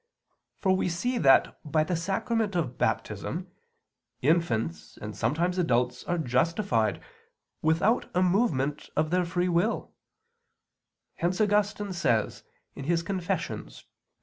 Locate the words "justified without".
6.17-8.09